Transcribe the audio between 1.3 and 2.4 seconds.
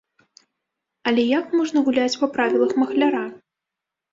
як можна гуляць па